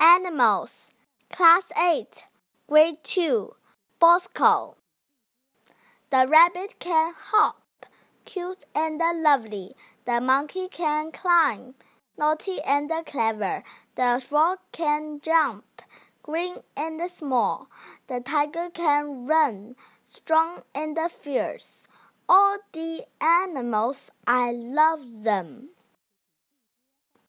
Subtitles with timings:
[0.00, 0.92] Animals,
[1.28, 2.24] Class 8,
[2.68, 3.56] Grade 2,
[3.98, 4.76] Bosco.
[6.10, 7.86] The rabbit can hop,
[8.24, 9.74] cute and lovely.
[10.04, 11.74] The monkey can climb,
[12.16, 13.64] naughty and clever.
[13.96, 15.82] The frog can jump,
[16.22, 17.68] green and small.
[18.06, 19.74] The tiger can run,
[20.04, 21.88] strong and fierce.
[22.28, 25.70] All the animals, I love them.